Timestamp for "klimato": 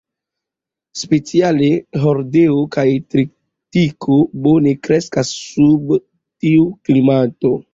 6.91-7.55